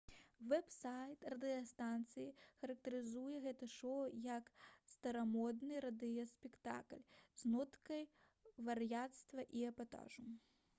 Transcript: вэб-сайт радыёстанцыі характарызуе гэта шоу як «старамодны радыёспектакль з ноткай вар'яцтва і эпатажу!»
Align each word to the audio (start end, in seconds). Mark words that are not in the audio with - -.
вэб-сайт 0.51 1.25
радыёстанцыі 1.33 2.25
характарызуе 2.61 3.35
гэта 3.43 3.69
шоу 3.75 4.01
як 4.37 4.49
«старамодны 4.95 5.85
радыёспектакль 5.87 7.07
з 7.43 7.55
ноткай 7.55 8.11
вар'яцтва 8.73 9.49
і 9.63 9.65
эпатажу!» 9.73 10.31